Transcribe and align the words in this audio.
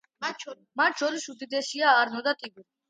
მათ 0.81 1.03
შორის 1.03 1.29
უდიდესია 1.35 1.95
არნო 2.03 2.29
და 2.31 2.37
ტიბრი. 2.43 2.71